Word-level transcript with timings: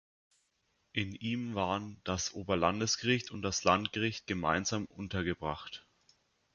In 0.93 1.13
ihm 1.13 1.53
waren 1.53 2.01
das 2.05 2.33
Oberlandesgericht 2.33 3.29
und 3.29 3.43
das 3.43 3.63
Landgericht 3.65 4.25
gemeinsam 4.25 4.85
untergebracht. 4.85 5.85